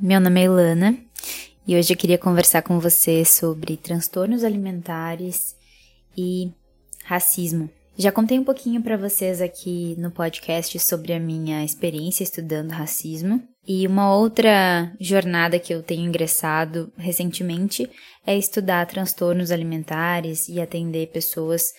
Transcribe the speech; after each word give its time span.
Meu 0.00 0.20
nome 0.20 0.40
é 0.40 0.44
Ilana 0.44 0.96
e 1.66 1.76
hoje 1.76 1.92
eu 1.92 1.96
queria 1.96 2.16
conversar 2.16 2.62
com 2.62 2.78
você 2.78 3.24
sobre 3.24 3.76
transtornos 3.76 4.44
alimentares 4.44 5.56
e 6.16 6.52
racismo. 7.02 7.68
Já 7.96 8.12
contei 8.12 8.38
um 8.38 8.44
pouquinho 8.44 8.80
para 8.80 8.96
vocês 8.96 9.40
aqui 9.40 9.96
no 9.98 10.12
podcast 10.12 10.78
sobre 10.78 11.12
a 11.12 11.18
minha 11.18 11.64
experiência 11.64 12.22
estudando 12.22 12.70
racismo. 12.70 13.42
E 13.66 13.88
uma 13.88 14.14
outra 14.14 14.94
jornada 15.00 15.58
que 15.58 15.74
eu 15.74 15.82
tenho 15.82 16.06
ingressado 16.06 16.92
recentemente 16.96 17.90
é 18.24 18.38
estudar 18.38 18.86
transtornos 18.86 19.50
alimentares 19.50 20.48
e 20.48 20.60
atender 20.60 21.08
pessoas 21.08 21.72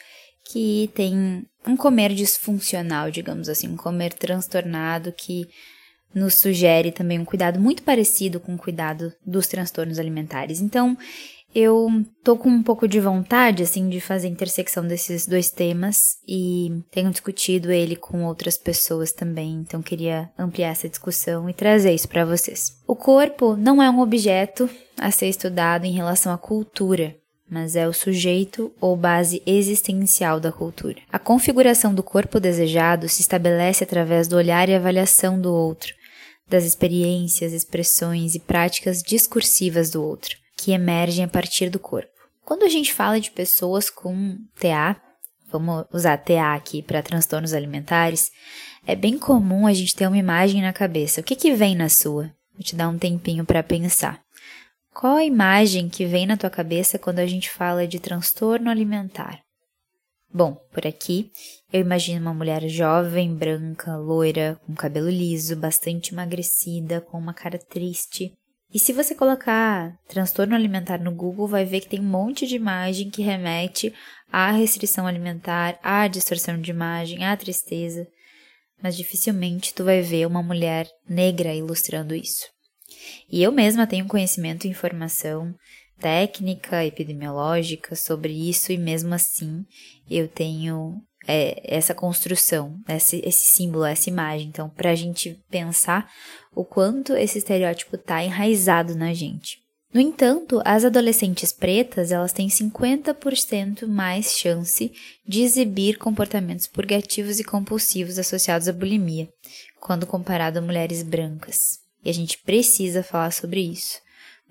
que 0.51 0.91
têm 0.93 1.45
um 1.65 1.77
comer 1.77 2.13
disfuncional, 2.13 3.09
digamos 3.09 3.47
assim, 3.47 3.69
um 3.69 3.77
comer 3.77 4.11
transtornado 4.11 5.13
que 5.13 5.47
nos 6.13 6.35
sugere 6.35 6.91
também 6.91 7.19
um 7.19 7.25
cuidado 7.25 7.59
muito 7.59 7.83
parecido 7.83 8.39
com 8.39 8.55
o 8.55 8.57
cuidado 8.57 9.13
dos 9.25 9.47
transtornos 9.47 9.99
alimentares. 9.99 10.61
Então, 10.61 10.97
eu 11.53 11.89
tô 12.23 12.37
com 12.37 12.49
um 12.49 12.61
pouco 12.61 12.87
de 12.87 12.99
vontade, 12.99 13.63
assim, 13.63 13.89
de 13.89 13.99
fazer 13.99 14.27
intersecção 14.27 14.85
desses 14.85 15.25
dois 15.25 15.49
temas 15.49 16.17
e 16.27 16.83
tenho 16.91 17.09
discutido 17.09 17.71
ele 17.71 17.95
com 17.95 18.23
outras 18.25 18.57
pessoas 18.57 19.11
também, 19.11 19.55
então 19.55 19.81
queria 19.81 20.29
ampliar 20.37 20.69
essa 20.69 20.87
discussão 20.87 21.49
e 21.49 21.53
trazer 21.53 21.93
isso 21.93 22.07
para 22.07 22.25
vocês. 22.25 22.77
O 22.87 22.95
corpo 22.95 23.55
não 23.55 23.81
é 23.81 23.89
um 23.89 23.99
objeto 23.99 24.69
a 24.97 25.09
ser 25.09 25.27
estudado 25.27 25.85
em 25.85 25.91
relação 25.91 26.31
à 26.31 26.37
cultura, 26.37 27.15
mas 27.49 27.75
é 27.75 27.87
o 27.87 27.93
sujeito 27.93 28.71
ou 28.79 28.95
base 28.95 29.41
existencial 29.43 30.39
da 30.39 30.51
cultura. 30.51 31.01
A 31.11 31.17
configuração 31.17 31.95
do 31.95 32.03
corpo 32.03 32.39
desejado 32.39 33.09
se 33.09 33.21
estabelece 33.21 33.83
através 33.83 34.27
do 34.27 34.35
olhar 34.35 34.69
e 34.69 34.75
avaliação 34.75 35.41
do 35.41 35.51
outro, 35.51 35.95
das 36.49 36.63
experiências, 36.63 37.53
expressões 37.53 38.35
e 38.35 38.39
práticas 38.39 39.01
discursivas 39.01 39.89
do 39.89 40.03
outro, 40.03 40.35
que 40.57 40.71
emergem 40.71 41.23
a 41.23 41.27
partir 41.27 41.69
do 41.69 41.79
corpo. 41.79 42.09
Quando 42.43 42.63
a 42.63 42.69
gente 42.69 42.93
fala 42.93 43.19
de 43.19 43.29
pessoas 43.29 43.89
com 43.89 44.37
TA, 44.59 44.99
vamos 45.51 45.85
usar 45.93 46.17
TA 46.17 46.55
aqui 46.55 46.81
para 46.81 47.03
transtornos 47.03 47.53
alimentares, 47.53 48.31
é 48.85 48.95
bem 48.95 49.19
comum 49.19 49.67
a 49.67 49.73
gente 49.73 49.95
ter 49.95 50.07
uma 50.07 50.17
imagem 50.17 50.61
na 50.61 50.73
cabeça. 50.73 51.21
O 51.21 51.23
que, 51.23 51.35
que 51.35 51.53
vem 51.53 51.75
na 51.75 51.89
sua? 51.89 52.31
Vou 52.53 52.63
te 52.63 52.75
dar 52.75 52.89
um 52.89 52.97
tempinho 52.97 53.45
para 53.45 53.61
pensar. 53.61 54.19
Qual 54.93 55.15
a 55.15 55.23
imagem 55.23 55.87
que 55.87 56.05
vem 56.05 56.25
na 56.25 56.35
tua 56.35 56.49
cabeça 56.49 56.97
quando 56.97 57.19
a 57.19 57.25
gente 57.27 57.49
fala 57.49 57.87
de 57.87 57.99
transtorno 57.99 58.69
alimentar? 58.69 59.39
Bom, 60.31 60.53
por 60.71 60.85
aqui 60.85 61.31
eu 61.73 61.81
imagino 61.81 62.21
uma 62.21 62.33
mulher 62.33 62.67
jovem, 62.67 63.35
branca, 63.35 63.97
loira, 63.97 64.59
com 64.65 64.75
cabelo 64.75 65.09
liso, 65.09 65.55
bastante 65.55 66.13
emagrecida, 66.13 67.01
com 67.01 67.17
uma 67.17 67.33
cara 67.33 67.57
triste. 67.57 68.31
E 68.71 68.77
se 68.77 68.93
você 68.93 69.15
colocar 69.15 69.97
transtorno 70.07 70.53
alimentar 70.53 70.99
no 70.99 71.11
Google, 71.11 71.47
vai 71.47 71.65
ver 71.65 71.81
que 71.81 71.89
tem 71.89 71.99
um 71.99 72.03
monte 72.03 72.45
de 72.45 72.55
imagem 72.55 73.09
que 73.09 73.23
remete 73.23 73.91
à 74.31 74.51
restrição 74.51 75.07
alimentar, 75.07 75.79
à 75.81 76.07
distorção 76.07 76.61
de 76.61 76.69
imagem, 76.69 77.25
à 77.25 77.35
tristeza. 77.35 78.07
Mas 78.81 78.95
dificilmente 78.95 79.73
tu 79.73 79.83
vai 79.83 80.01
ver 80.01 80.27
uma 80.27 80.43
mulher 80.43 80.87
negra 81.07 81.55
ilustrando 81.55 82.13
isso. 82.13 82.45
E 83.31 83.41
eu 83.41 83.51
mesma 83.51 83.87
tenho 83.87 84.07
conhecimento 84.07 84.65
e 84.65 84.69
informação 84.69 85.55
técnica 85.99 86.85
epidemiológica 86.85 87.95
sobre 87.95 88.33
isso 88.33 88.71
e 88.71 88.77
mesmo 88.77 89.13
assim 89.13 89.65
eu 90.09 90.27
tenho 90.27 91.01
é, 91.27 91.61
essa 91.63 91.93
construção, 91.93 92.75
esse, 92.87 93.21
esse 93.23 93.45
símbolo, 93.53 93.85
essa 93.85 94.09
imagem. 94.09 94.47
Então, 94.47 94.69
para 94.69 94.91
a 94.91 94.95
gente 94.95 95.39
pensar 95.49 96.11
o 96.55 96.63
quanto 96.65 97.13
esse 97.13 97.37
estereótipo 97.37 97.95
está 97.95 98.23
enraizado 98.23 98.95
na 98.95 99.13
gente. 99.13 99.59
No 99.91 99.99
entanto, 99.99 100.61
as 100.63 100.85
adolescentes 100.85 101.51
pretas 101.51 102.11
elas 102.11 102.31
têm 102.31 102.47
50% 102.47 103.87
mais 103.87 104.37
chance 104.37 104.91
de 105.27 105.41
exibir 105.41 105.97
comportamentos 105.97 106.67
purgativos 106.67 107.39
e 107.39 107.43
compulsivos 107.43 108.19
associados 108.19 108.67
à 108.67 108.73
bulimia, 108.73 109.27
quando 109.79 110.05
comparado 110.05 110.59
a 110.59 110.61
mulheres 110.61 111.01
brancas. 111.01 111.79
E 112.03 112.09
a 112.09 112.13
gente 112.13 112.37
precisa 112.37 113.01
falar 113.01 113.31
sobre 113.31 113.61
isso. 113.61 113.99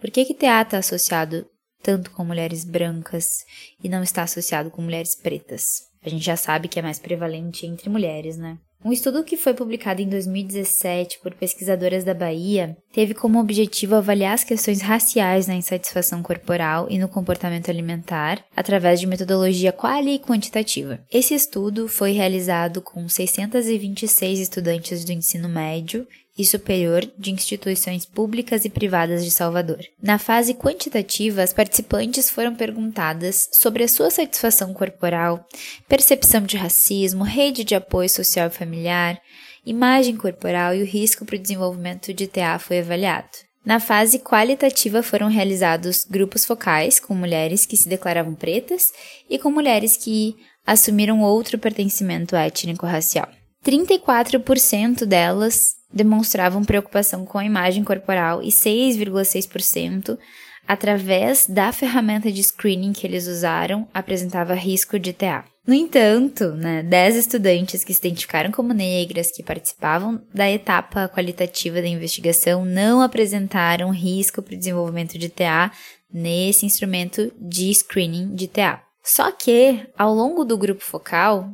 Por 0.00 0.10
que, 0.10 0.25
que 0.25 0.34
TA 0.34 0.62
está 0.62 0.78
associado 0.78 1.47
tanto 1.82 2.10
com 2.10 2.25
mulheres 2.25 2.64
brancas 2.64 3.44
e 3.82 3.88
não 3.88 4.03
está 4.03 4.22
associado 4.22 4.70
com 4.70 4.82
mulheres 4.82 5.14
pretas? 5.14 5.88
A 6.04 6.09
gente 6.09 6.25
já 6.25 6.36
sabe 6.36 6.69
que 6.69 6.78
é 6.78 6.82
mais 6.82 6.98
prevalente 6.98 7.66
entre 7.66 7.91
mulheres, 7.91 8.37
né? 8.37 8.58
Um 8.84 8.92
estudo 8.92 9.25
que 9.25 9.37
foi 9.37 9.54
publicado 9.54 10.00
em 10.00 10.08
2017 10.08 11.19
por 11.20 11.34
pesquisadoras 11.34 12.04
da 12.04 12.14
Bahia 12.14 12.76
teve 12.92 13.12
como 13.12 13.41
objetivo 13.41 13.97
avaliar 13.97 14.34
as 14.34 14.44
questões 14.44 14.81
raciais 14.81 15.48
na 15.48 15.56
insatisfação 15.56 16.22
corporal 16.22 16.87
e 16.88 16.97
no 16.97 17.08
comportamento 17.08 17.69
alimentar 17.69 18.44
através 18.54 19.00
de 19.00 19.06
metodologia 19.08 19.72
quali 19.72 20.14
e 20.14 20.19
quantitativa. 20.20 21.00
Esse 21.12 21.34
estudo 21.34 21.88
foi 21.88 22.12
realizado 22.12 22.81
com 22.81 23.08
626 23.08 24.38
estudantes 24.38 25.04
do 25.04 25.10
ensino 25.10 25.48
médio 25.48 26.06
e 26.38 26.44
superior 26.44 27.04
de 27.19 27.32
instituições 27.32 28.06
públicas 28.06 28.65
e 28.65 28.71
privadas 28.71 29.25
de 29.25 29.31
Salvador. 29.32 29.81
Na 30.00 30.19
fase 30.19 30.54
quantitativa, 30.54 31.43
as 31.43 31.53
participantes 31.53 32.31
foram 32.31 32.54
perguntadas 32.54 33.49
sobre 33.53 33.82
a 33.82 33.88
sua 33.88 34.09
satisfação 34.09 34.72
corporal, 34.72 35.44
percepção 35.88 36.43
de 36.43 36.56
racismo, 36.56 37.25
rede 37.25 37.65
de 37.65 37.75
apoio 37.75 38.09
social 38.09 38.47
e 38.47 38.50
familiar, 38.50 39.21
imagem 39.66 40.16
corporal 40.16 40.75
e 40.75 40.82
o 40.82 40.87
risco 40.87 41.25
para 41.25 41.37
o 41.37 41.38
desenvolvimento 41.38 42.15
de 42.15 42.28
TA 42.28 42.59
foi 42.59 42.78
avaliado. 42.78 43.49
Na 43.65 43.81
fase 43.81 44.19
qualitativa 44.19 45.03
foram 45.03 45.28
realizados 45.28 46.05
grupos 46.05 46.44
focais 46.44 46.99
com 47.00 47.15
mulheres 47.15 47.66
que 47.66 47.76
se 47.76 47.88
declaravam 47.88 48.34
pretas 48.34 48.93
e 49.28 49.38
com 49.38 49.50
mulheres 49.50 49.97
que 49.97 50.37
assumiram 50.65 51.20
outro 51.20 51.59
pertencimento 51.59 52.37
étnico-racial. 52.37 53.28
34% 53.66 55.05
delas 55.05 55.78
demonstravam 55.93 56.65
preocupação 56.65 57.25
com 57.25 57.38
a 57.38 57.44
imagem 57.44 57.82
corporal 57.82 58.43
e 58.43 58.49
6,6% 58.49 60.19
através 60.66 61.47
da 61.47 61.72
ferramenta 61.72 62.31
de 62.31 62.43
screening 62.43 62.93
que 62.93 63.06
eles 63.06 63.26
usaram 63.26 63.88
apresentava 63.93 64.54
risco 64.54 64.99
de 64.99 65.15
TA. 65.15 65.44
No 65.66 65.75
entanto, 65.75 66.53
né, 66.53 66.82
10 66.82 67.16
estudantes 67.16 67.84
que 67.84 67.93
se 67.93 68.00
identificaram 68.00 68.50
como 68.50 68.72
negras 68.72 69.31
que 69.31 69.43
participavam 69.43 70.19
da 70.32 70.50
etapa 70.50 71.09
qualitativa 71.09 71.82
da 71.82 71.88
investigação 71.88 72.65
não 72.65 73.03
apresentaram 73.03 73.91
risco 73.91 74.41
para 74.41 74.55
o 74.55 74.59
desenvolvimento 74.59 75.19
de 75.19 75.28
TA 75.28 75.70
nesse 76.10 76.65
instrumento 76.65 77.31
de 77.38 77.70
screening 77.75 78.34
de 78.34 78.49
TA. 78.49 78.82
Só 79.03 79.31
que, 79.31 79.87
ao 79.97 80.15
longo 80.15 80.44
do 80.44 80.56
grupo 80.56 80.82
focal, 80.82 81.50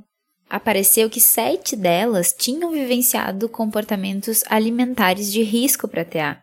apareceu 0.54 1.10
que 1.10 1.21
sete 1.21 1.74
delas 1.74 2.33
tinham 2.33 2.71
vivenciado 2.71 3.48
comportamentos 3.48 4.45
alimentares 4.48 5.33
de 5.33 5.42
risco 5.42 5.89
para 5.89 6.04
TA, 6.04 6.41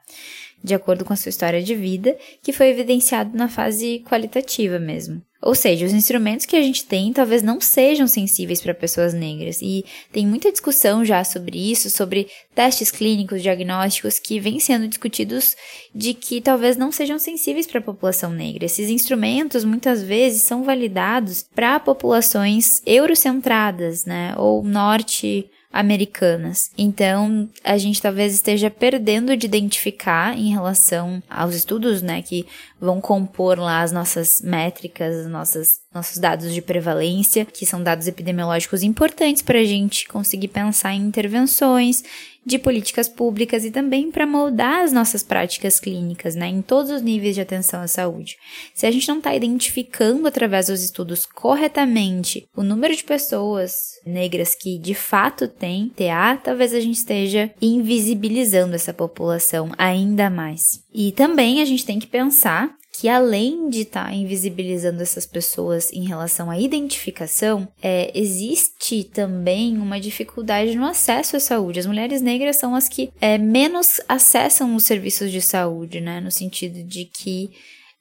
de 0.63 0.73
acordo 0.73 1.03
com 1.03 1.13
a 1.13 1.15
sua 1.15 1.29
história 1.29 1.61
de 1.61 1.75
vida, 1.75 2.17
que 2.41 2.53
foi 2.53 2.69
evidenciado 2.69 3.37
na 3.37 3.47
fase 3.47 4.03
qualitativa 4.07 4.79
mesmo. 4.79 5.21
Ou 5.41 5.55
seja, 5.55 5.87
os 5.87 5.93
instrumentos 5.93 6.45
que 6.45 6.55
a 6.55 6.61
gente 6.61 6.85
tem 6.85 7.11
talvez 7.11 7.41
não 7.41 7.59
sejam 7.59 8.05
sensíveis 8.05 8.61
para 8.61 8.75
pessoas 8.75 9.11
negras. 9.11 9.59
E 9.59 9.83
tem 10.11 10.27
muita 10.27 10.51
discussão 10.51 11.03
já 11.03 11.23
sobre 11.23 11.57
isso, 11.71 11.89
sobre 11.89 12.27
testes 12.53 12.91
clínicos, 12.91 13.41
diagnósticos 13.41 14.19
que 14.19 14.39
vêm 14.39 14.59
sendo 14.59 14.87
discutidos 14.87 15.55
de 15.95 16.13
que 16.13 16.41
talvez 16.41 16.77
não 16.77 16.91
sejam 16.91 17.17
sensíveis 17.17 17.65
para 17.65 17.79
a 17.79 17.83
população 17.83 18.31
negra. 18.31 18.65
Esses 18.65 18.89
instrumentos 18.89 19.65
muitas 19.65 20.03
vezes 20.03 20.43
são 20.43 20.63
validados 20.63 21.43
para 21.55 21.79
populações 21.79 22.79
eurocentradas, 22.85 24.05
né, 24.05 24.35
ou 24.37 24.63
norte 24.63 25.49
americanas. 25.71 26.69
Então, 26.77 27.49
a 27.63 27.77
gente 27.77 28.01
talvez 28.01 28.33
esteja 28.33 28.69
perdendo 28.69 29.35
de 29.37 29.45
identificar 29.45 30.37
em 30.37 30.51
relação 30.51 31.21
aos 31.29 31.55
estudos, 31.55 32.01
né, 32.01 32.21
que 32.21 32.45
vão 32.79 32.99
compor 32.99 33.57
lá 33.59 33.81
as 33.81 33.91
nossas 33.91 34.41
métricas, 34.41 35.15
as 35.15 35.27
nossas 35.27 35.81
nossos 35.93 36.17
dados 36.17 36.53
de 36.53 36.61
prevalência, 36.61 37.43
que 37.43 37.65
são 37.65 37.83
dados 37.83 38.07
epidemiológicos 38.07 38.81
importantes 38.81 39.41
para 39.41 39.59
a 39.59 39.65
gente 39.65 40.07
conseguir 40.07 40.47
pensar 40.47 40.93
em 40.93 41.01
intervenções 41.01 42.01
de 42.45 42.57
políticas 42.57 43.07
públicas 43.07 43.63
e 43.63 43.71
também 43.71 44.11
para 44.11 44.25
moldar 44.25 44.83
as 44.83 44.91
nossas 44.91 45.23
práticas 45.23 45.79
clínicas, 45.79 46.35
né, 46.35 46.47
em 46.47 46.61
todos 46.61 46.91
os 46.91 47.01
níveis 47.01 47.35
de 47.35 47.41
atenção 47.41 47.81
à 47.81 47.87
saúde. 47.87 48.35
Se 48.73 48.85
a 48.85 48.91
gente 48.91 49.07
não 49.07 49.17
está 49.17 49.35
identificando 49.35 50.27
através 50.27 50.67
dos 50.67 50.81
estudos 50.83 51.25
corretamente 51.25 52.47
o 52.55 52.63
número 52.63 52.95
de 52.95 53.03
pessoas 53.03 53.73
negras 54.05 54.55
que 54.55 54.79
de 54.79 54.93
fato 54.93 55.47
têm 55.47 55.89
TA, 55.89 56.37
talvez 56.37 56.73
a 56.73 56.79
gente 56.79 56.97
esteja 56.97 57.51
invisibilizando 57.61 58.75
essa 58.75 58.93
população 58.93 59.71
ainda 59.77 60.29
mais. 60.29 60.81
E 60.93 61.11
também 61.11 61.61
a 61.61 61.65
gente 61.65 61.85
tem 61.85 61.99
que 61.99 62.07
pensar 62.07 62.75
que 62.93 63.07
além 63.07 63.69
de 63.69 63.81
estar 63.81 64.05
tá 64.05 64.13
invisibilizando 64.13 65.01
essas 65.01 65.25
pessoas 65.25 65.91
em 65.93 66.05
relação 66.05 66.51
à 66.51 66.59
identificação, 66.59 67.67
é, 67.81 68.11
existe 68.13 69.03
também 69.03 69.77
uma 69.77 69.99
dificuldade 69.99 70.75
no 70.75 70.85
acesso 70.85 71.37
à 71.37 71.39
saúde. 71.39 71.79
As 71.79 71.85
mulheres 71.85 72.21
negras 72.21 72.57
são 72.57 72.75
as 72.75 72.89
que 72.89 73.11
é, 73.21 73.37
menos 73.37 74.01
acessam 74.07 74.75
os 74.75 74.83
serviços 74.83 75.31
de 75.31 75.41
saúde, 75.41 76.01
né? 76.01 76.19
No 76.19 76.31
sentido 76.31 76.83
de 76.83 77.05
que 77.05 77.49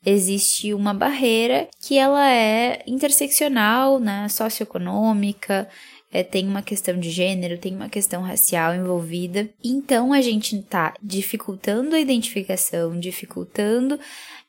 existe 0.05 0.73
uma 0.75 0.95
barreira 0.95 1.69
que 1.81 1.97
ela 1.97 2.29
é 2.33 2.83
interseccional, 2.87 4.01
né? 4.01 4.29
Socioeconômica, 4.29 5.69
é, 6.13 6.23
tem 6.23 6.47
uma 6.47 6.63
questão 6.63 6.99
de 6.99 7.11
gênero, 7.11 7.59
tem 7.59 7.75
uma 7.75 7.89
questão 7.89 8.23
racial 8.23 8.75
envolvida. 8.75 9.49
Então 9.63 10.13
a 10.13 10.21
gente 10.21 10.57
está 10.57 10.95
dificultando 11.03 11.95
a 11.95 12.01
identificação, 12.01 12.99
dificultando 12.99 13.99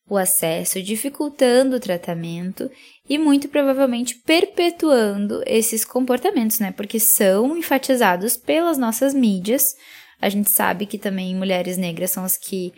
o 0.09 0.17
acesso, 0.17 0.81
dificultando 0.81 1.75
o 1.75 1.79
tratamento 1.79 2.69
e 3.07 3.17
muito 3.17 3.47
provavelmente 3.47 4.15
perpetuando 4.15 5.41
esses 5.45 5.85
comportamentos, 5.85 6.59
né? 6.59 6.71
Porque 6.71 6.99
são 6.99 7.55
enfatizados 7.55 8.35
pelas 8.35 8.77
nossas 8.77 9.13
mídias. 9.13 9.75
A 10.19 10.27
gente 10.27 10.49
sabe 10.49 10.85
que 10.85 10.97
também 10.97 11.35
mulheres 11.35 11.77
negras 11.77 12.11
são 12.11 12.25
as 12.25 12.37
que 12.37 12.73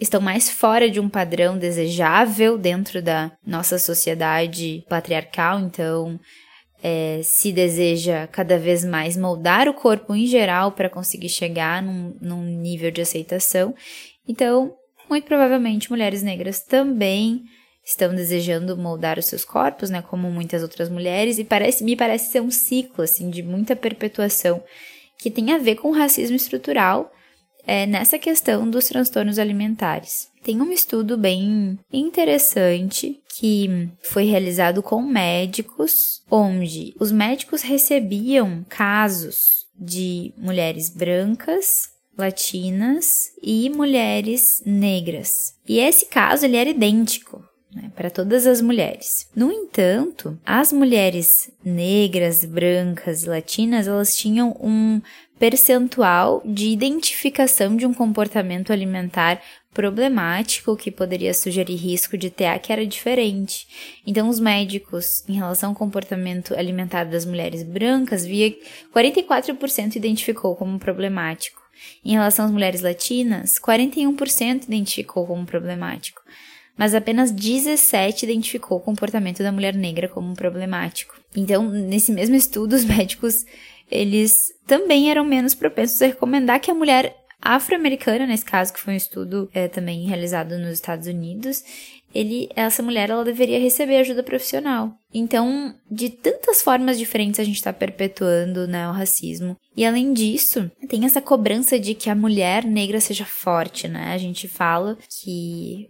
estão 0.00 0.20
mais 0.20 0.48
fora 0.48 0.90
de 0.90 0.98
um 0.98 1.08
padrão 1.08 1.58
desejável 1.58 2.56
dentro 2.56 3.02
da 3.02 3.30
nossa 3.46 3.78
sociedade 3.78 4.82
patriarcal, 4.88 5.60
então 5.60 6.18
é, 6.82 7.20
se 7.22 7.52
deseja 7.52 8.26
cada 8.26 8.58
vez 8.58 8.84
mais 8.84 9.16
moldar 9.16 9.68
o 9.68 9.74
corpo 9.74 10.14
em 10.14 10.26
geral 10.26 10.72
para 10.72 10.88
conseguir 10.88 11.28
chegar 11.28 11.82
num, 11.82 12.14
num 12.20 12.42
nível 12.42 12.90
de 12.90 13.00
aceitação. 13.00 13.74
Então, 14.26 14.74
muito 15.08 15.24
provavelmente 15.24 15.90
mulheres 15.90 16.22
negras 16.22 16.60
também 16.60 17.42
estão 17.84 18.14
desejando 18.14 18.76
moldar 18.76 19.18
os 19.18 19.26
seus 19.26 19.44
corpos, 19.44 19.90
né, 19.90 20.02
como 20.02 20.30
muitas 20.30 20.62
outras 20.62 20.88
mulheres, 20.88 21.38
e 21.38 21.44
parece, 21.44 21.82
me 21.82 21.96
parece 21.96 22.30
ser 22.30 22.40
um 22.40 22.50
ciclo 22.50 23.02
assim 23.02 23.30
de 23.30 23.42
muita 23.42 23.74
perpetuação 23.74 24.62
que 25.18 25.30
tem 25.30 25.52
a 25.52 25.58
ver 25.58 25.76
com 25.76 25.88
o 25.88 25.94
racismo 25.94 26.36
estrutural 26.36 27.10
é, 27.66 27.86
nessa 27.86 28.18
questão 28.18 28.68
dos 28.68 28.86
transtornos 28.86 29.38
alimentares. 29.38 30.28
Tem 30.42 30.60
um 30.60 30.72
estudo 30.72 31.18
bem 31.18 31.78
interessante 31.92 33.19
que 33.38 33.88
foi 34.02 34.24
realizado 34.24 34.82
com 34.82 35.00
médicos, 35.00 36.22
onde 36.30 36.94
os 36.98 37.12
médicos 37.12 37.62
recebiam 37.62 38.64
casos 38.68 39.66
de 39.78 40.32
mulheres 40.36 40.90
brancas 40.90 41.88
latinas 42.18 43.30
e 43.42 43.70
mulheres 43.70 44.62
negras. 44.66 45.54
E 45.66 45.78
esse 45.78 46.06
caso 46.06 46.44
ele 46.44 46.56
era 46.56 46.68
idêntico 46.68 47.42
né, 47.74 47.90
para 47.96 48.10
todas 48.10 48.46
as 48.46 48.60
mulheres. 48.60 49.28
No 49.34 49.50
entanto, 49.50 50.38
as 50.44 50.72
mulheres 50.72 51.50
negras, 51.64 52.44
brancas 52.44 53.24
latinas 53.24 53.88
elas 53.88 54.16
tinham 54.16 54.56
um 54.60 55.00
percentual 55.38 56.42
de 56.44 56.68
identificação 56.68 57.74
de 57.74 57.86
um 57.86 57.94
comportamento 57.94 58.72
alimentar 58.72 59.40
problemático 59.72 60.76
que 60.76 60.90
poderia 60.90 61.32
sugerir 61.32 61.76
risco 61.76 62.18
de 62.18 62.28
TA 62.28 62.58
que 62.58 62.72
era 62.72 62.86
diferente. 62.86 63.66
Então, 64.06 64.28
os 64.28 64.40
médicos, 64.40 65.24
em 65.28 65.34
relação 65.34 65.70
ao 65.70 65.76
comportamento 65.76 66.54
alimentar 66.54 67.04
das 67.04 67.24
mulheres 67.24 67.62
brancas, 67.62 68.26
via 68.26 68.54
44% 68.94 69.96
identificou 69.96 70.56
como 70.56 70.78
problemático. 70.78 71.60
Em 72.04 72.12
relação 72.12 72.46
às 72.46 72.50
mulheres 72.50 72.82
latinas, 72.82 73.58
41% 73.58 74.64
identificou 74.64 75.26
como 75.26 75.46
problemático, 75.46 76.20
mas 76.76 76.94
apenas 76.94 77.30
17 77.30 78.26
identificou 78.26 78.78
o 78.78 78.82
comportamento 78.82 79.42
da 79.42 79.52
mulher 79.52 79.74
negra 79.74 80.08
como 80.08 80.34
problemático. 80.34 81.14
Então, 81.34 81.68
nesse 81.70 82.12
mesmo 82.12 82.34
estudo, 82.34 82.74
os 82.74 82.84
médicos 82.86 83.46
eles 83.90 84.52
também 84.66 85.10
eram 85.10 85.24
menos 85.24 85.54
propensos 85.54 86.00
a 86.00 86.06
recomendar 86.06 86.60
que 86.60 86.70
a 86.70 86.74
mulher 86.74 87.16
afro-americana, 87.40 88.26
nesse 88.26 88.44
caso, 88.44 88.72
que 88.72 88.80
foi 88.80 88.94
um 88.94 88.96
estudo 88.96 89.48
é, 89.52 89.68
também 89.68 90.06
realizado 90.06 90.58
nos 90.58 90.72
Estados 90.72 91.06
Unidos, 91.06 91.62
ele, 92.14 92.48
essa 92.56 92.82
mulher 92.82 93.08
ela 93.10 93.24
deveria 93.24 93.60
receber 93.60 93.96
ajuda 93.96 94.22
profissional. 94.22 94.92
Então, 95.14 95.74
de 95.90 96.10
tantas 96.10 96.60
formas 96.60 96.98
diferentes 96.98 97.38
a 97.38 97.44
gente 97.44 97.56
está 97.56 97.72
perpetuando 97.72 98.66
né, 98.66 98.88
o 98.88 98.92
racismo. 98.92 99.56
E 99.76 99.84
além 99.84 100.12
disso, 100.12 100.70
tem 100.88 101.04
essa 101.04 101.20
cobrança 101.20 101.78
de 101.78 101.94
que 101.94 102.10
a 102.10 102.14
mulher 102.14 102.64
negra 102.64 103.00
seja 103.00 103.24
forte, 103.24 103.86
né? 103.86 104.12
A 104.12 104.18
gente 104.18 104.48
fala 104.48 104.98
que 105.22 105.88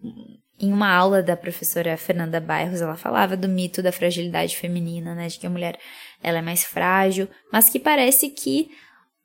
em 0.61 0.73
uma 0.73 0.94
aula 0.94 1.23
da 1.23 1.37
professora 1.37 1.96
Fernanda 1.96 2.38
Bairros, 2.38 2.82
ela 2.82 2.96
falava 2.96 3.35
do 3.35 3.49
mito 3.49 3.82
da 3.82 3.91
fragilidade 3.91 4.56
feminina, 4.56 5.14
né? 5.14 5.26
De 5.26 5.38
que 5.38 5.46
a 5.46 5.50
mulher 5.50 5.79
ela 6.23 6.38
é 6.38 6.43
mais 6.43 6.64
frágil, 6.64 7.29
mas 7.50 7.70
que 7.70 7.79
parece 7.79 8.29
que 8.29 8.69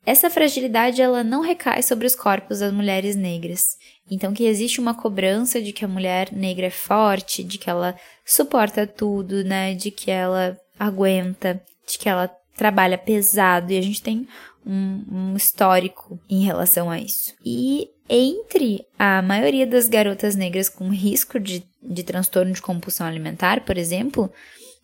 essa 0.06 0.30
fragilidade 0.30 1.02
ela 1.02 1.24
não 1.24 1.40
recai 1.40 1.82
sobre 1.82 2.06
os 2.06 2.14
corpos 2.14 2.60
das 2.60 2.72
mulheres 2.72 3.16
negras. 3.16 3.76
Então 4.08 4.32
que 4.32 4.44
existe 4.44 4.80
uma 4.80 4.94
cobrança 4.94 5.60
de 5.60 5.72
que 5.72 5.84
a 5.84 5.88
mulher 5.88 6.32
negra 6.32 6.66
é 6.66 6.70
forte, 6.70 7.42
de 7.42 7.58
que 7.58 7.68
ela 7.68 7.96
suporta 8.24 8.86
tudo, 8.86 9.42
né, 9.42 9.74
de 9.74 9.90
que 9.90 10.10
ela 10.10 10.56
aguenta, 10.78 11.60
de 11.86 11.98
que 11.98 12.08
ela 12.08 12.28
trabalha 12.56 12.96
pesado 12.96 13.72
e 13.72 13.78
a 13.78 13.82
gente 13.82 14.00
tem 14.00 14.28
um, 14.64 15.04
um 15.10 15.36
histórico 15.36 16.18
em 16.30 16.44
relação 16.44 16.88
a 16.88 16.98
isso. 16.98 17.34
E 17.44 17.90
entre 18.08 18.86
a 18.96 19.20
maioria 19.20 19.66
das 19.66 19.88
garotas 19.88 20.36
negras 20.36 20.68
com 20.68 20.88
risco 20.88 21.40
de, 21.40 21.64
de 21.82 22.02
transtorno 22.04 22.52
de 22.52 22.62
compulsão 22.62 23.06
alimentar, 23.06 23.64
por 23.64 23.76
exemplo, 23.76 24.32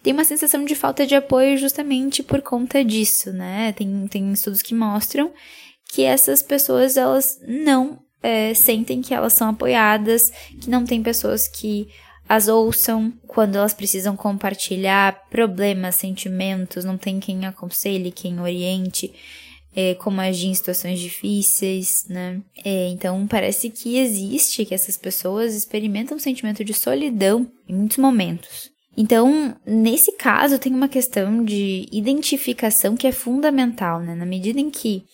tem 0.02 0.12
uma 0.12 0.24
sensação 0.24 0.64
de 0.64 0.74
falta 0.74 1.06
de 1.06 1.14
apoio 1.14 1.56
justamente 1.56 2.22
por 2.22 2.42
conta 2.42 2.84
disso, 2.84 3.32
né? 3.32 3.72
Tem, 3.72 4.06
tem 4.08 4.32
estudos 4.32 4.60
que 4.60 4.74
mostram 4.74 5.32
que 5.92 6.02
essas 6.02 6.42
pessoas 6.42 6.96
elas 6.96 7.38
não 7.46 8.00
é, 8.22 8.52
sentem 8.54 9.00
que 9.00 9.14
elas 9.14 9.34
são 9.34 9.50
apoiadas, 9.50 10.32
que 10.60 10.68
não 10.68 10.84
tem 10.84 11.02
pessoas 11.02 11.46
que 11.46 11.88
as 12.28 12.48
ouçam 12.48 13.12
quando 13.26 13.56
elas 13.56 13.74
precisam 13.74 14.16
compartilhar 14.16 15.28
problemas, 15.28 15.96
sentimentos, 15.96 16.84
não 16.84 16.96
tem 16.96 17.20
quem 17.20 17.44
aconselhe, 17.46 18.10
quem 18.10 18.40
oriente. 18.40 19.12
É, 19.74 19.94
como 19.94 20.20
agir 20.20 20.48
em 20.48 20.54
situações 20.54 21.00
difíceis, 21.00 22.04
né? 22.06 22.42
É, 22.62 22.88
então 22.88 23.26
parece 23.26 23.70
que 23.70 23.96
existe 23.96 24.66
que 24.66 24.74
essas 24.74 24.98
pessoas 24.98 25.54
experimentam 25.54 26.18
um 26.18 26.20
sentimento 26.20 26.62
de 26.62 26.74
solidão 26.74 27.50
em 27.66 27.74
muitos 27.74 27.96
momentos. 27.96 28.71
Então, 28.96 29.56
nesse 29.66 30.12
caso, 30.12 30.58
tem 30.58 30.74
uma 30.74 30.88
questão 30.88 31.44
de 31.44 31.88
identificação 31.90 32.96
que 32.96 33.06
é 33.06 33.12
fundamental, 33.12 34.00
né? 34.00 34.14
Na 34.14 34.26
medida 34.26 34.60
em 34.60 34.70
que 34.70 35.04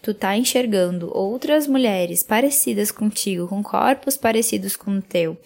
tu 0.00 0.14
tá 0.14 0.36
enxergando 0.36 1.10
outras 1.16 1.66
mulheres 1.66 2.22
parecidas 2.22 2.92
contigo, 2.92 3.48
com 3.48 3.62
corpos 3.62 4.16
parecidos 4.16 4.76
com 4.76 4.98
o 4.98 5.02
teu, 5.02 5.36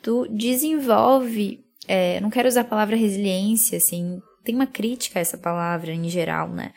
tu 0.00 0.26
desenvolve, 0.30 1.60
é, 1.86 2.20
não 2.20 2.30
quero 2.30 2.48
usar 2.48 2.62
a 2.62 2.64
palavra 2.64 2.96
resiliência, 2.96 3.76
assim, 3.76 4.22
tem 4.44 4.54
uma 4.54 4.66
crítica 4.66 5.18
a 5.18 5.22
essa 5.22 5.36
palavra 5.36 5.92
em 5.92 6.08
geral, 6.08 6.48
né? 6.48 6.72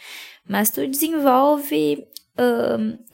Mas 0.47 0.69
tu 0.69 0.85
desenvolve 0.87 2.05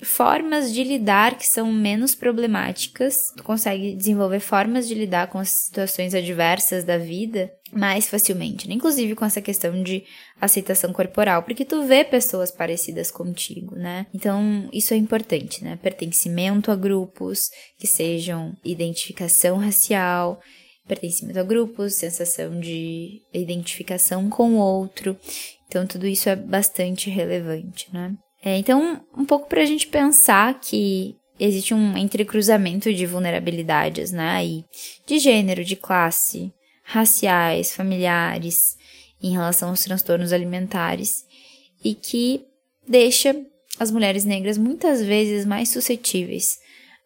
formas 0.02 0.74
de 0.74 0.84
lidar 0.84 1.38
que 1.38 1.48
são 1.48 1.72
menos 1.72 2.14
problemáticas, 2.14 3.32
tu 3.36 3.44
consegue 3.44 3.96
desenvolver 3.96 4.40
formas 4.40 4.88
de 4.88 4.94
lidar 4.94 5.28
com 5.28 5.40
as 5.40 5.50
situações 5.50 6.14
adversas 6.14 6.84
da 6.84 6.98
vida 6.98 7.52
mais 7.72 8.08
facilmente, 8.08 8.68
né? 8.68 8.76
inclusive 8.76 9.16
com 9.16 9.26
essa 9.26 9.42
questão 9.42 9.82
de 9.82 10.04
aceitação 10.40 10.94
corporal, 10.94 11.44
porque 11.44 11.66
tu 11.66 11.84
vê 11.84 12.04
pessoas 12.04 12.52
parecidas 12.52 13.10
contigo, 13.10 13.76
né? 13.76 14.06
Então, 14.14 14.70
isso 14.72 14.94
é 14.94 14.98
importante, 14.98 15.64
né? 15.64 15.80
Pertencimento 15.82 16.70
a 16.70 16.76
grupos 16.76 17.50
que 17.80 17.88
sejam 17.88 18.56
identificação 18.64 19.58
racial, 19.58 20.40
pertencimento 20.88 21.40
a 21.40 21.44
grupos, 21.44 21.96
sensação 21.96 22.60
de 22.60 23.22
identificação 23.34 24.30
com 24.30 24.56
o 24.56 24.60
outro. 24.60 25.18
Então, 25.68 25.88
tudo 25.88 26.06
isso 26.06 26.30
é 26.30 26.36
bastante 26.36 27.10
relevante, 27.10 27.88
né? 27.92 28.14
É, 28.44 28.58
então, 28.58 29.02
um 29.18 29.26
pouco 29.26 29.48
para 29.48 29.62
a 29.62 29.66
gente 29.66 29.88
pensar 29.88 30.60
que 30.60 31.16
existe 31.40 31.74
um 31.74 31.98
entrecruzamento 31.98 32.94
de 32.94 33.06
vulnerabilidades, 33.06 34.12
né? 34.12 34.46
E 34.46 34.66
de 35.08 35.18
gênero, 35.18 35.64
de 35.64 35.78
classe, 35.78 36.54
raciais, 36.84 37.74
familiares, 37.74 38.78
em 39.22 39.32
relação 39.32 39.70
aos 39.70 39.84
transtornos 39.84 40.34
alimentares, 40.34 41.24
e 41.84 41.96
que 41.96 42.46
deixa 42.86 43.34
as 43.80 43.90
mulheres 43.90 44.26
negras 44.26 44.58
muitas 44.58 45.02
vezes 45.02 45.46
mais 45.46 45.70
suscetíveis 45.70 46.60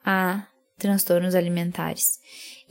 a 0.03 0.47
transtornos 0.77 1.35
alimentares. 1.35 2.19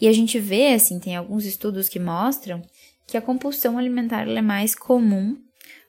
E 0.01 0.09
a 0.09 0.13
gente 0.13 0.39
vê, 0.41 0.73
assim, 0.73 0.99
tem 0.99 1.15
alguns 1.15 1.45
estudos 1.45 1.89
que 1.89 2.01
mostram 2.01 2.61
que 3.07 3.17
a 3.17 3.23
compulsão 3.23 3.79
alimentar 3.79 4.29
é 4.29 4.43
mais 4.43 4.75
comum 4.75 5.37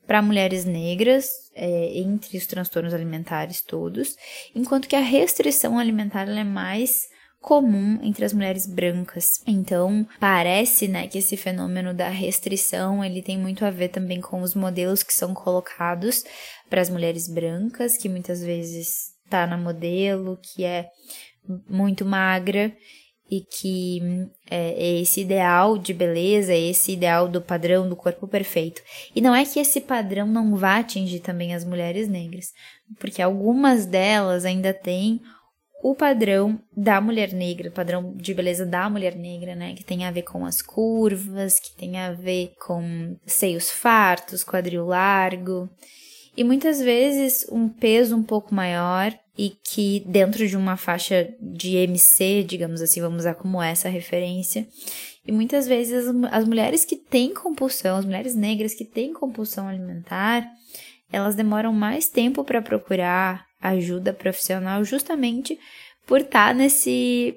para 0.07 0.21
mulheres 0.21 0.63
negras, 0.63 1.27
é, 1.53 1.99
entre 1.99 2.37
os 2.37 2.47
transtornos 2.47 2.93
alimentares 2.93 3.61
todos, 3.61 4.15
enquanto 4.55 4.87
que 4.87 4.95
a 4.95 5.01
restrição 5.01 5.77
alimentar 5.77 6.27
é 6.29 6.43
mais 6.43 7.09
comum 7.41 7.99
entre 8.01 8.25
as 8.25 8.33
mulheres 8.33 8.65
brancas. 8.65 9.41
Então, 9.45 10.07
parece, 10.19 10.87
né, 10.87 11.07
que 11.07 11.17
esse 11.17 11.37
fenômeno 11.37 11.93
da 11.93 12.09
restrição, 12.09 13.03
ele 13.03 13.21
tem 13.21 13.37
muito 13.37 13.63
a 13.63 13.69
ver 13.69 13.89
também 13.89 14.21
com 14.21 14.41
os 14.41 14.55
modelos 14.55 15.03
que 15.03 15.13
são 15.13 15.33
colocados 15.33 16.23
para 16.69 16.81
as 16.81 16.89
mulheres 16.89 17.27
brancas, 17.27 17.97
que 17.97 18.09
muitas 18.09 18.41
vezes 18.41 19.13
tá 19.29 19.45
na 19.45 19.57
modelo, 19.57 20.39
que 20.41 20.63
é 20.63 20.89
muito 21.69 22.05
magra 22.05 22.73
e 23.29 23.41
que 23.41 24.01
é, 24.49 24.71
é, 24.71 25.01
esse 25.01 25.21
ideal 25.21 25.77
de 25.77 25.93
beleza, 25.93 26.53
esse 26.53 26.93
ideal 26.93 27.27
do 27.27 27.41
padrão 27.41 27.87
do 27.87 27.95
corpo 27.95 28.27
perfeito. 28.27 28.81
E 29.15 29.21
não 29.21 29.35
é 29.35 29.45
que 29.45 29.59
esse 29.59 29.81
padrão 29.81 30.25
não 30.25 30.55
vá 30.55 30.77
atingir 30.77 31.19
também 31.19 31.53
as 31.53 31.65
mulheres 31.65 32.07
negras, 32.07 32.53
porque 32.99 33.21
algumas 33.21 33.85
delas 33.85 34.45
ainda 34.45 34.73
têm 34.73 35.21
o 35.83 35.93
padrão 35.93 36.59
da 36.75 36.99
mulher 36.99 37.31
negra, 37.33 37.69
o 37.69 37.73
padrão 37.73 38.13
de 38.15 38.33
beleza 38.33 38.65
da 38.65 38.89
mulher 38.89 39.15
negra, 39.15 39.55
né? 39.55 39.73
Que 39.75 39.83
tem 39.83 40.05
a 40.05 40.11
ver 40.11 40.23
com 40.23 40.45
as 40.45 40.61
curvas, 40.61 41.59
que 41.59 41.75
tem 41.77 41.99
a 41.99 42.13
ver 42.13 42.53
com 42.65 43.15
seios 43.25 43.69
fartos, 43.69 44.43
quadril 44.43 44.85
largo. 44.85 45.69
E 46.35 46.43
muitas 46.43 46.81
vezes 46.81 47.45
um 47.51 47.69
peso 47.69 48.15
um 48.15 48.23
pouco 48.23 48.53
maior 48.53 49.13
e 49.37 49.51
que 49.63 50.03
dentro 50.07 50.47
de 50.47 50.57
uma 50.57 50.75
faixa 50.75 51.29
de 51.39 51.75
MC, 51.75 52.43
digamos 52.43 52.81
assim, 52.81 53.01
vamos 53.01 53.19
usar 53.19 53.35
como 53.35 53.61
essa 53.61 53.87
referência. 53.87 54.67
E 55.25 55.31
muitas 55.31 55.67
vezes 55.67 56.07
as, 56.07 56.15
as 56.31 56.47
mulheres 56.47 56.83
que 56.83 56.95
têm 56.95 57.33
compulsão, 57.33 57.97
as 57.97 58.05
mulheres 58.05 58.33
negras 58.33 58.73
que 58.73 58.83
têm 58.83 59.13
compulsão 59.13 59.67
alimentar, 59.67 60.49
elas 61.11 61.35
demoram 61.35 61.71
mais 61.71 62.09
tempo 62.09 62.43
para 62.43 62.61
procurar 62.61 63.45
ajuda 63.61 64.13
profissional 64.13 64.83
justamente 64.83 65.59
por 66.05 66.21
estar 66.21 66.49
tá 66.49 66.53
nesse 66.53 67.35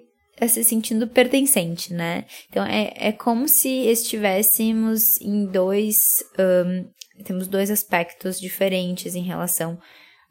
se 0.49 0.65
sentindo 0.65 1.07
pertencente, 1.07 1.93
né? 1.93 2.25
Então 2.49 2.65
é, 2.65 2.95
é 2.97 3.13
como 3.13 3.47
se 3.47 3.69
estivéssemos 3.69 5.21
em 5.21 5.45
dois. 5.45 6.25
Um, 6.39 6.89
temos 7.25 7.47
dois 7.47 7.71
aspectos 7.71 8.41
diferentes 8.41 9.15
em 9.15 9.23
relação 9.23 9.79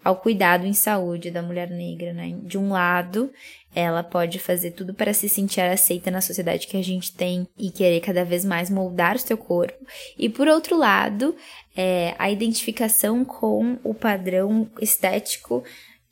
ao 0.04 0.16
cuidado 0.16 0.66
em 0.66 0.74
saúde 0.74 1.30
da 1.30 1.42
mulher 1.42 1.70
negra, 1.70 2.14
né? 2.14 2.36
De 2.44 2.58
um 2.58 2.72
lado, 2.72 3.32
ela 3.76 4.04
pode 4.04 4.40
fazer 4.40 4.72
tudo 4.72 4.94
para 4.94 5.14
se 5.14 5.28
sentir 5.28 5.62
aceita 5.62 6.10
na 6.10 6.22
sociedade 6.22 6.68
que 6.68 6.78
a 6.78 6.84
gente 6.84 7.12
tem 7.14 7.48
e 7.58 7.70
querer 7.70 8.00
cada 8.00 8.24
vez 8.24 8.46
mais 8.46 8.70
moldar 8.70 9.16
o 9.16 9.20
seu 9.20 9.38
corpo. 9.38 9.86
E 10.18 10.30
por 10.30 10.48
outro 10.48 10.78
lado, 10.78 11.36
é, 11.76 12.16
a 12.18 12.32
identificação 12.32 13.24
com 13.26 13.78
o 13.84 13.94
padrão 13.94 14.70
estético 14.82 15.64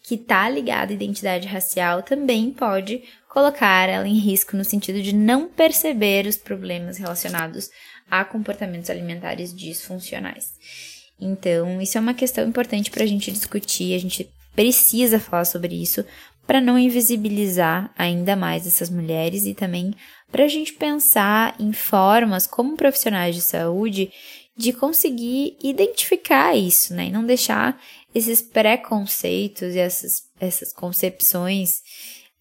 que 0.01 0.15
está 0.15 0.47
ligado 0.47 0.91
à 0.91 0.93
identidade 0.93 1.47
racial 1.47 2.01
também 2.01 2.51
pode 2.51 3.03
colocar 3.29 3.89
ela 3.89 4.07
em 4.07 4.17
risco 4.17 4.55
no 4.55 4.63
sentido 4.63 5.01
de 5.01 5.13
não 5.13 5.49
perceber 5.49 6.25
os 6.25 6.37
problemas 6.37 6.97
relacionados 6.97 7.69
a 8.09 8.23
comportamentos 8.23 8.89
alimentares 8.89 9.53
disfuncionais. 9.53 10.96
Então, 11.19 11.81
isso 11.81 11.97
é 11.97 12.01
uma 12.01 12.13
questão 12.13 12.47
importante 12.47 12.91
para 12.91 13.03
a 13.03 13.07
gente 13.07 13.31
discutir, 13.31 13.95
a 13.95 13.99
gente 13.99 14.29
precisa 14.55 15.19
falar 15.19 15.45
sobre 15.45 15.75
isso 15.75 16.03
para 16.45 16.61
não 16.61 16.79
invisibilizar 16.79 17.91
ainda 17.97 18.35
mais 18.35 18.65
essas 18.65 18.89
mulheres 18.89 19.45
e 19.45 19.53
também 19.53 19.93
para 20.31 20.45
a 20.45 20.47
gente 20.47 20.73
pensar 20.73 21.55
em 21.59 21.73
formas, 21.73 22.47
como 22.47 22.77
profissionais 22.77 23.35
de 23.35 23.41
saúde, 23.41 24.11
de 24.55 24.73
conseguir 24.73 25.57
identificar 25.61 26.55
isso, 26.55 26.93
né? 26.93 27.07
E 27.07 27.11
não 27.11 27.25
deixar 27.25 27.79
esses 28.15 28.41
preconceitos 28.41 29.75
e 29.75 29.79
essas, 29.79 30.23
essas 30.39 30.73
concepções 30.73 31.81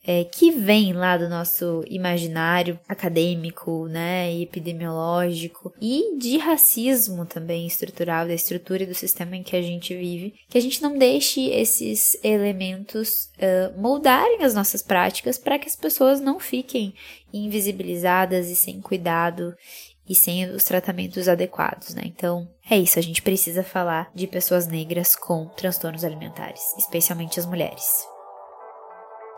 é, 0.07 0.23
que 0.23 0.53
vem 0.53 0.93
lá 0.93 1.17
do 1.17 1.29
nosso 1.29 1.83
imaginário 1.89 2.79
acadêmico, 2.89 3.89
né, 3.89 4.33
epidemiológico 4.41 5.75
e 5.81 6.17
de 6.17 6.39
racismo 6.39 7.27
também 7.27 7.67
estrutural, 7.67 8.27
da 8.27 8.33
estrutura 8.33 8.85
e 8.85 8.87
do 8.87 8.95
sistema 8.95 9.35
em 9.35 9.43
que 9.43 9.57
a 9.57 9.63
gente 9.63 9.95
vive, 9.95 10.35
que 10.49 10.57
a 10.57 10.61
gente 10.61 10.81
não 10.81 10.97
deixe 10.97 11.49
esses 11.49 12.17
elementos 12.23 13.31
uh, 13.37 13.81
moldarem 13.81 14.45
as 14.45 14.55
nossas 14.55 14.81
práticas 14.81 15.37
para 15.37 15.59
que 15.59 15.69
as 15.69 15.75
pessoas 15.75 16.21
não 16.21 16.39
fiquem 16.39 16.95
invisibilizadas 17.33 18.49
e 18.49 18.55
sem 18.55 18.81
cuidado 18.81 19.55
e 20.09 20.15
sem 20.15 20.49
os 20.51 20.63
tratamentos 20.63 21.29
adequados, 21.29 21.95
né? 21.95 22.03
Então, 22.05 22.49
é 22.71 22.79
isso, 22.79 22.97
a 22.97 23.03
gente 23.03 23.21
precisa 23.23 23.65
falar 23.65 24.09
de 24.15 24.29
pessoas 24.29 24.69
negras 24.69 25.17
com 25.17 25.49
transtornos 25.49 26.05
alimentares, 26.05 26.63
especialmente 26.79 27.41
as 27.41 27.47
mulheres. 27.47 28.07